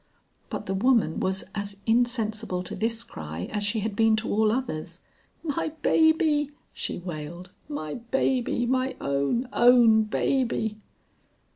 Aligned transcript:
But 0.49 0.65
the 0.65 0.73
woman 0.73 1.19
was 1.19 1.43
as 1.53 1.77
insensible 1.85 2.63
to 2.63 2.73
this 2.75 3.03
cry 3.03 3.47
as 3.51 3.61
she 3.63 3.81
had 3.81 3.95
been 3.95 4.15
to 4.15 4.29
all 4.29 4.51
others. 4.51 5.01
"My 5.43 5.73
baby," 5.83 6.49
she 6.73 6.97
wailed, 6.97 7.51
"my 7.69 7.93
baby, 7.93 8.65
my 8.65 8.95
own, 8.99 9.47
own 9.53 10.05
baby!" 10.05 10.77